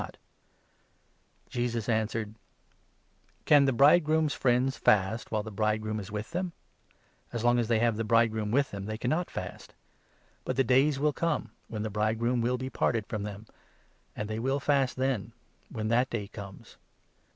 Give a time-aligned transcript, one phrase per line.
[0.01, 0.17] *)* not?"
[1.51, 2.35] Jesus answered: 19
[3.45, 6.53] "Can the bridegroom's friends fast, while the bridegroom is with them?
[7.31, 9.75] As long as they have the bridegroom with them, they cannot fast.
[10.43, 13.45] But the days will come, when the 20 bridegroom will He parted from them,
[14.15, 15.33] and they will fast then—
[15.71, 16.77] when that day comes.